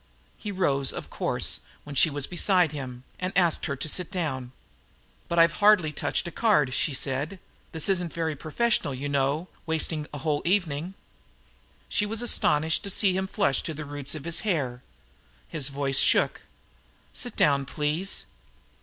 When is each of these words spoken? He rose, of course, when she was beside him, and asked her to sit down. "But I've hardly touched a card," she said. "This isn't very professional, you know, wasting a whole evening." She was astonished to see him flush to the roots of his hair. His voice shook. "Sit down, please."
He 0.35 0.51
rose, 0.51 0.91
of 0.91 1.11
course, 1.11 1.59
when 1.83 1.93
she 1.93 2.09
was 2.09 2.25
beside 2.25 2.71
him, 2.71 3.03
and 3.19 3.31
asked 3.37 3.67
her 3.67 3.75
to 3.75 3.87
sit 3.87 4.09
down. 4.09 4.51
"But 5.27 5.37
I've 5.37 5.51
hardly 5.61 5.91
touched 5.91 6.27
a 6.27 6.31
card," 6.31 6.73
she 6.73 6.95
said. 6.95 7.37
"This 7.71 7.87
isn't 7.87 8.11
very 8.11 8.35
professional, 8.35 8.95
you 8.95 9.07
know, 9.07 9.47
wasting 9.67 10.07
a 10.11 10.17
whole 10.17 10.41
evening." 10.43 10.95
She 11.87 12.07
was 12.07 12.23
astonished 12.23 12.81
to 12.85 12.89
see 12.89 13.15
him 13.15 13.27
flush 13.27 13.61
to 13.61 13.75
the 13.75 13.85
roots 13.85 14.15
of 14.15 14.25
his 14.25 14.39
hair. 14.39 14.81
His 15.49 15.69
voice 15.69 15.99
shook. 15.99 16.41
"Sit 17.13 17.35
down, 17.35 17.65
please." 17.65 18.25